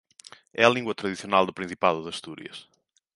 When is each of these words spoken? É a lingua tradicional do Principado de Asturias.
É 0.51 0.61
a 0.65 0.69
lingua 0.75 0.95
tradicional 0.99 1.43
do 1.45 1.53
Principado 1.59 1.99
de 2.01 2.09
Asturias. 2.13 2.57